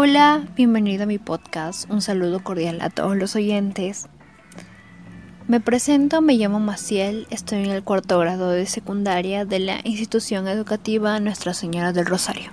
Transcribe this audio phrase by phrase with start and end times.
[0.00, 1.90] Hola, bienvenido a mi podcast.
[1.90, 4.06] Un saludo cordial a todos los oyentes.
[5.48, 10.46] Me presento, me llamo Maciel, estoy en el cuarto grado de secundaria de la institución
[10.46, 12.52] educativa Nuestra Señora del Rosario.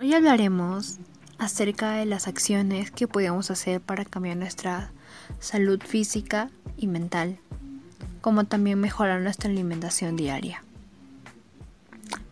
[0.00, 0.98] Hoy hablaremos
[1.38, 4.92] acerca de las acciones que podemos hacer para cambiar nuestra
[5.38, 7.38] salud física y mental,
[8.20, 10.62] como también mejorar nuestra alimentación diaria.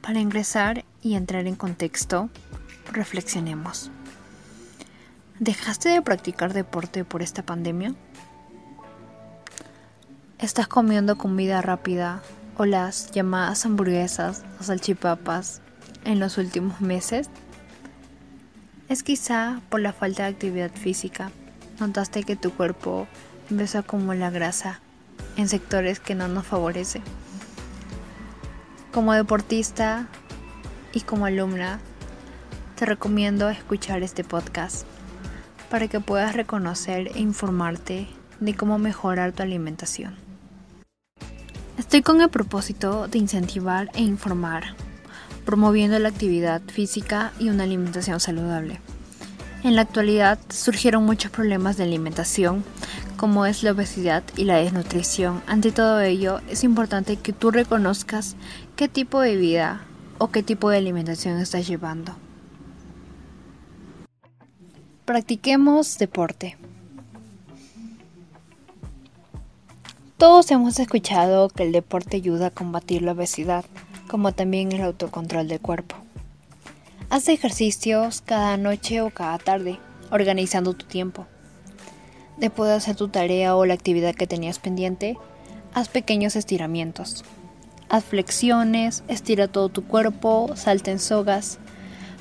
[0.03, 2.29] Para ingresar y entrar en contexto,
[2.93, 3.91] reflexionemos.
[5.41, 7.95] ¿Dejaste de practicar deporte por esta pandemia?
[10.41, 12.23] ¿Estás comiendo comida rápida
[12.57, 15.61] o las llamadas hamburguesas o salchipapas
[16.05, 17.31] en los últimos meses?
[18.89, 21.31] Es quizá por la falta de actividad física.
[21.79, 23.07] Notaste que tu cuerpo
[23.49, 24.81] empezó a acumular grasa
[25.37, 27.03] en sectores que no nos favorecen.
[28.93, 30.09] Como deportista
[30.93, 31.79] y como alumna,
[32.75, 34.85] te recomiendo escuchar este podcast
[35.71, 38.07] para que puedas reconocer e informarte
[38.41, 40.15] de cómo mejorar tu alimentación.
[41.79, 44.75] Estoy con el propósito de incentivar e informar,
[45.45, 48.81] promoviendo la actividad física y una alimentación saludable.
[49.65, 52.65] En la actualidad surgieron muchos problemas de alimentación,
[53.17, 55.43] como es la obesidad y la desnutrición.
[55.47, 58.37] Ante todo ello, es importante que tú reconozcas
[58.77, 59.81] qué tipo de vida
[60.19, 62.15] o qué tipo de alimentación estás llevando.
[65.09, 66.59] Practiquemos deporte.
[70.19, 73.65] Todos hemos escuchado que el deporte ayuda a combatir la obesidad,
[74.07, 75.97] como también el autocontrol del cuerpo.
[77.09, 79.79] Haz ejercicios cada noche o cada tarde,
[80.11, 81.27] organizando tu tiempo.
[82.37, 85.17] Después de hacer tu tarea o la actividad que tenías pendiente,
[85.73, 87.25] haz pequeños estiramientos.
[87.89, 91.59] Haz flexiones, estira todo tu cuerpo, salta en sogas,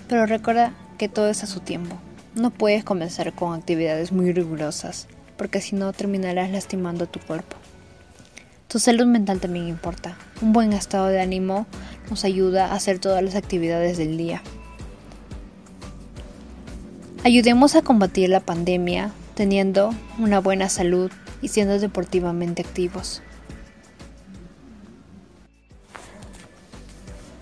[0.07, 1.97] pero recuerda que todo es a su tiempo.
[2.35, 5.07] No puedes comenzar con actividades muy rigurosas,
[5.37, 7.57] porque si no terminarás lastimando tu cuerpo.
[8.67, 10.17] Tu salud mental también importa.
[10.41, 11.65] Un buen estado de ánimo
[12.09, 14.41] nos ayuda a hacer todas las actividades del día.
[17.23, 21.11] Ayudemos a combatir la pandemia teniendo una buena salud
[21.41, 23.21] y siendo deportivamente activos.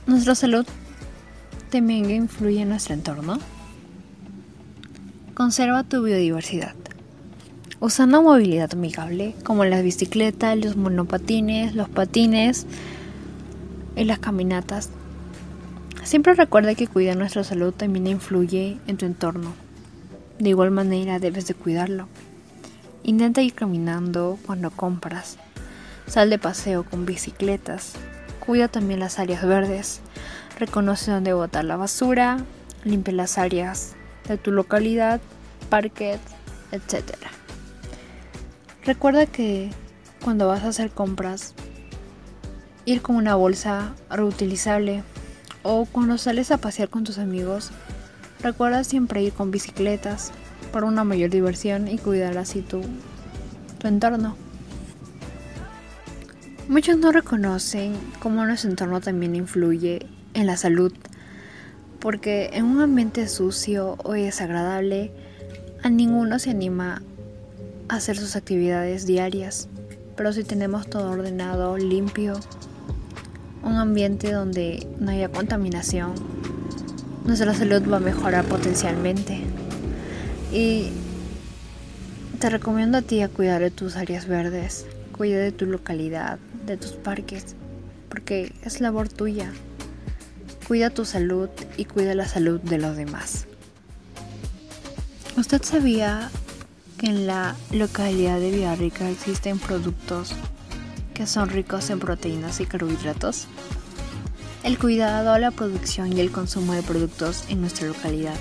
[0.06, 0.66] Nuestra salud
[1.72, 3.40] también influye en nuestro entorno.
[5.36, 6.76] Conserva tu biodiversidad.
[7.82, 12.66] Usando movilidad amigable como las bicicletas, los monopatines, los patines
[13.98, 14.92] y las caminatas.
[16.06, 19.54] Siempre recuerda que cuidar nuestra salud también influye en tu entorno.
[20.40, 22.08] De igual manera debes de cuidarlo.
[23.04, 25.36] Intenta ir caminando cuando compras.
[26.08, 27.96] Sal de paseo con bicicletas.
[28.40, 30.00] Cuida también las áreas verdes.
[30.58, 32.38] Reconoce dónde botar la basura.
[32.86, 33.98] Limpia las áreas
[34.28, 35.22] de tu localidad,
[35.70, 36.20] parques,
[36.72, 37.16] etc.
[38.84, 39.72] Recuerda que
[40.24, 41.54] cuando vas a hacer compras,
[42.86, 45.04] ir con una bolsa reutilizable
[45.64, 47.72] o cuando sales a pasear con tus amigos,
[48.42, 50.32] recuerda siempre ir con bicicletas
[50.72, 52.82] para una mayor diversión y cuidar así tu,
[53.80, 54.36] tu entorno.
[56.68, 60.92] Muchos no reconocen cómo nuestro entorno también influye en la salud
[62.06, 65.10] porque en un ambiente sucio o desagradable
[65.82, 67.02] a ninguno se anima
[67.90, 69.70] a hacer sus actividades diarias.
[70.16, 72.40] Pero si tenemos todo ordenado, limpio,
[73.64, 76.14] un ambiente donde no haya contaminación,
[77.26, 79.40] nuestra salud va a mejorar potencialmente.
[80.54, 80.92] Y
[82.40, 86.38] te recomiendo a ti a cuidar de tus áreas verdes, cuida de tu localidad,
[86.68, 87.56] de tus parques,
[88.10, 89.52] porque es labor tuya.
[90.68, 93.46] Cuida tu salud y cuida la salud de los demás.
[95.38, 96.32] ¿Usted sabía
[96.98, 100.34] que en la localidad de Villarrica existen productos
[101.14, 103.46] que son ricos en proteínas y carbohidratos?
[104.64, 108.38] El cuidado, la producción y el consumo de productos en nuestra localidad.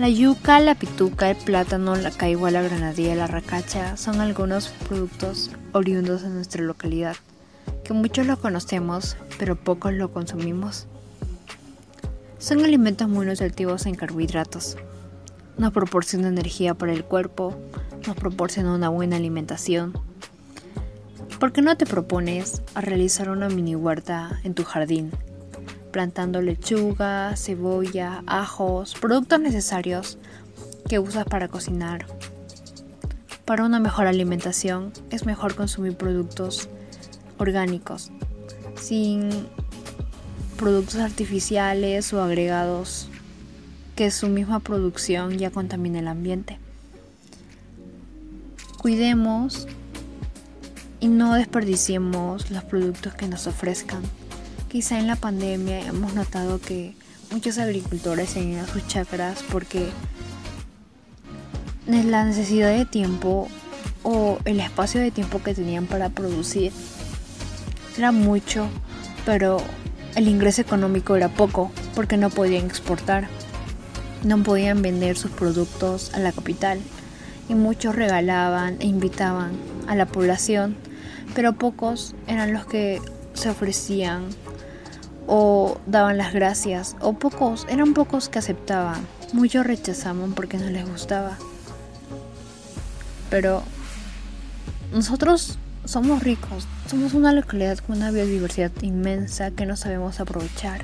[0.00, 5.52] La yuca, la pituca, el plátano, la caigua, la granadilla la racacha son algunos productos
[5.72, 7.14] oriundos de nuestra localidad
[7.88, 10.86] que muchos lo conocemos, pero pocos lo consumimos.
[12.36, 14.76] Son alimentos muy nutritivos en carbohidratos.
[15.56, 17.56] Nos proporciona energía para el cuerpo,
[18.06, 19.94] nos proporciona una buena alimentación.
[21.40, 25.10] ¿Por qué no te propones a realizar una mini huerta en tu jardín?
[25.90, 30.18] Plantando lechuga, cebolla, ajos, productos necesarios
[30.90, 32.04] que usas para cocinar.
[33.46, 36.68] Para una mejor alimentación es mejor consumir productos
[37.38, 38.10] orgánicos,
[38.80, 39.30] sin
[40.56, 43.08] productos artificiales o agregados
[43.96, 46.58] que su misma producción ya contamina el ambiente.
[48.78, 49.66] Cuidemos
[51.00, 54.02] y no desperdiciemos los productos que nos ofrezcan.
[54.68, 56.94] Quizá en la pandemia hemos notado que
[57.30, 59.88] muchos agricultores se a sus chacras porque
[61.86, 63.48] la necesidad de tiempo
[64.02, 66.72] o el espacio de tiempo que tenían para producir
[67.98, 68.68] era mucho,
[69.26, 69.58] pero
[70.14, 73.28] el ingreso económico era poco porque no podían exportar,
[74.22, 76.78] no podían vender sus productos a la capital
[77.48, 79.50] y muchos regalaban e invitaban
[79.88, 80.76] a la población,
[81.34, 83.02] pero pocos eran los que
[83.34, 84.28] se ofrecían
[85.26, 90.88] o daban las gracias, o pocos, eran pocos que aceptaban, muchos rechazaban porque no les
[90.88, 91.36] gustaba.
[93.28, 93.62] Pero
[94.92, 100.82] nosotros somos ricos, somos una localidad con una biodiversidad inmensa que no sabemos aprovechar.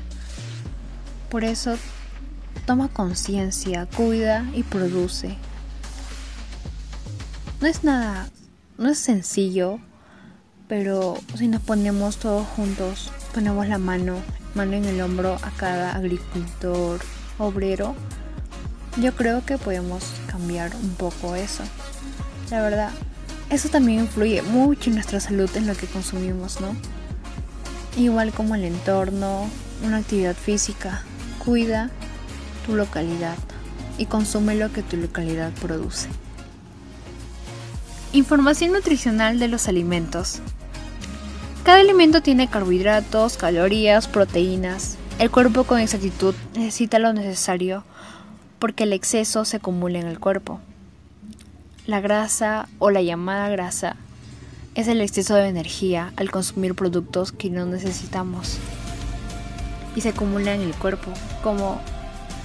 [1.28, 1.76] Por eso,
[2.64, 5.36] toma conciencia, cuida y produce.
[7.60, 8.30] No es nada,
[8.78, 9.78] no es sencillo,
[10.68, 14.16] pero si nos ponemos todos juntos, ponemos la mano,
[14.54, 16.98] mano en el hombro a cada agricultor,
[17.38, 17.94] obrero,
[18.98, 21.62] yo creo que podemos cambiar un poco eso.
[22.50, 22.90] La verdad,
[23.54, 26.74] eso también influye mucho en nuestra salud en lo que consumimos, ¿no?
[27.96, 29.48] Igual como el entorno,
[29.84, 31.02] una actividad física,
[31.44, 31.90] cuida
[32.66, 33.36] tu localidad
[33.96, 36.08] y consume lo que tu localidad produce.
[38.12, 40.40] Información nutricional de los alimentos.
[41.64, 44.96] Cada alimento tiene carbohidratos, calorías, proteínas.
[45.18, 47.84] El cuerpo con exactitud necesita lo necesario
[48.58, 50.60] porque el exceso se acumula en el cuerpo.
[51.86, 53.96] La grasa o la llamada grasa
[54.75, 58.58] es el exceso de energía al consumir productos que no necesitamos
[59.94, 61.78] y se acumula en el cuerpo, como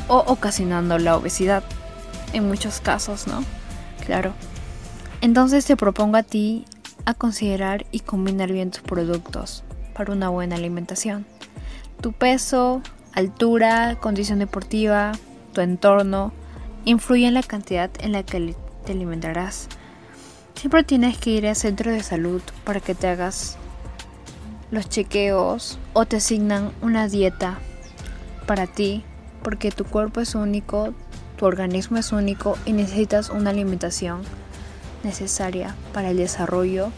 [0.10, 1.64] o ocasionando la obesidad,
[2.34, 3.46] en muchos casos, ¿no?
[4.06, 4.34] Claro.
[5.22, 6.66] Entonces te propongo a ti
[7.06, 9.64] a considerar y combinar bien tus productos
[9.94, 11.26] para una buena alimentación.
[12.02, 12.82] Tu peso,
[13.14, 15.14] altura, condición deportiva,
[15.54, 16.34] tu entorno
[16.84, 19.68] influyen en la cantidad en la que te alimentarás.
[20.56, 23.58] Siempre tienes que ir al centro de salud para que te hagas
[24.72, 27.60] los chequeos o te asignan una dieta
[28.46, 29.04] para ti,
[29.44, 30.94] porque tu cuerpo es único,
[31.38, 34.22] tu organismo es único y necesitas una alimentación
[35.04, 36.92] necesaria para el desarrollo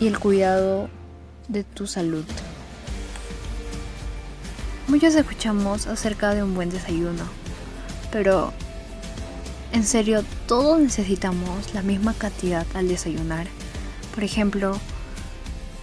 [0.00, 0.88] y el cuidado
[1.48, 2.24] de tu salud.
[4.88, 7.24] Muchos escuchamos acerca de un buen desayuno,
[8.10, 8.52] pero
[9.72, 13.46] en serio, todos necesitamos la misma cantidad al desayunar.
[14.14, 14.78] Por ejemplo,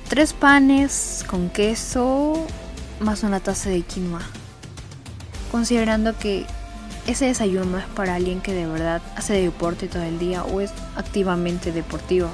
[0.10, 2.46] tres panes con queso
[3.00, 4.22] más una taza de quinoa.
[5.52, 6.46] Considerando que
[7.08, 10.72] ese desayuno es para alguien que de verdad hace deporte todo el día o es
[10.96, 12.30] activamente deportivo.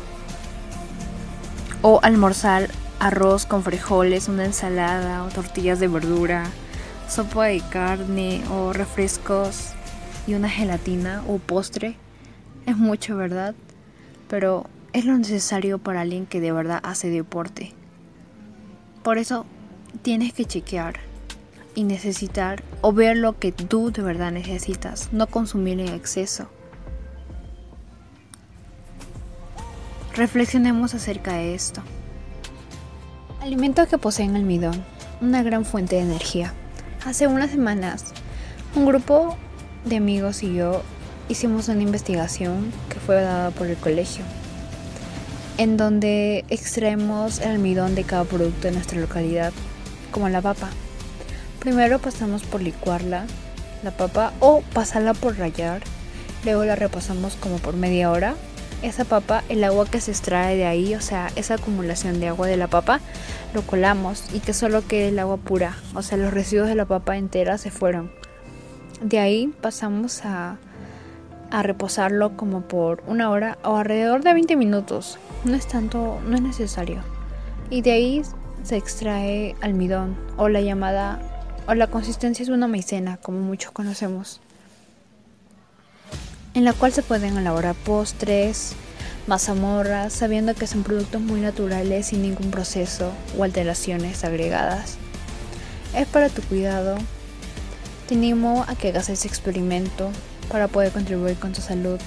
[1.81, 2.69] O almorzar
[2.99, 6.45] arroz con frijoles, una ensalada o tortillas de verdura,
[7.09, 9.73] sopa de carne o refrescos
[10.27, 11.95] y una gelatina o postre
[12.65, 13.55] es mucho, ¿verdad?
[14.27, 17.73] Pero es lo necesario para alguien que de verdad hace deporte.
[19.03, 19.45] Por eso
[20.01, 20.99] tienes que chequear
[21.75, 26.47] y necesitar o ver lo que tú de verdad necesitas, no consumir en exceso.
[30.15, 31.81] Reflexionemos acerca de esto.
[33.41, 34.83] Alimentos que poseen almidón,
[35.21, 36.53] una gran fuente de energía.
[37.05, 38.13] Hace unas semanas,
[38.75, 39.37] un grupo
[39.85, 40.83] de amigos y yo
[41.27, 44.23] hicimos una investigación que fue dada por el colegio,
[45.57, 49.53] en donde extraemos el almidón de cada producto de nuestra localidad,
[50.11, 50.69] como la papa.
[51.59, 53.25] Primero pasamos por licuarla,
[53.83, 55.81] la papa, o pasarla por rallar,
[56.43, 58.35] luego la repasamos como por media hora.
[58.81, 62.47] Esa papa, el agua que se extrae de ahí, o sea, esa acumulación de agua
[62.47, 62.99] de la papa,
[63.53, 66.85] lo colamos y que solo quede el agua pura, o sea, los residuos de la
[66.85, 68.20] papa entera se fueron.
[69.01, 70.57] De ahí pasamos a,
[71.49, 75.17] a reposarlo como por una hora o alrededor de 20 minutos.
[75.43, 77.01] No es tanto, no es necesario.
[77.71, 78.21] Y de ahí
[78.63, 81.19] se extrae almidón o la llamada
[81.67, 84.39] o la consistencia es una maicena, como muchos conocemos,
[86.53, 88.73] en la cual se pueden elaborar postres,
[89.27, 94.97] mazamorras, sabiendo que son productos muy naturales sin ningún proceso o alteraciones agregadas.
[95.95, 96.97] Es para tu cuidado
[98.11, 100.09] te animo a que hagas ese experimento
[100.49, 101.97] para poder contribuir con tu salud.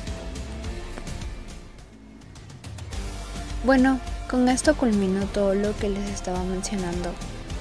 [3.64, 7.10] Bueno, con esto culmino todo lo que les estaba mencionando.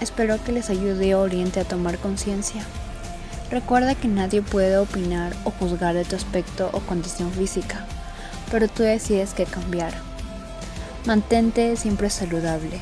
[0.01, 2.65] Espero que les ayude o oriente a tomar conciencia.
[3.49, 7.85] Recuerda que nadie puede opinar o juzgar de tu aspecto o condición física,
[8.51, 9.93] pero tú decides qué cambiar.
[11.05, 12.81] Mantente siempre saludable.